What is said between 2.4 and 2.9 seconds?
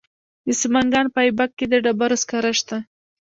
شته.